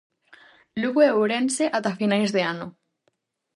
Lugo 0.81 0.99
e 1.07 1.09
Ourense 1.17 1.65
ata 1.77 1.97
finais 2.01 2.29
de 2.35 2.41
ano. 2.51 2.67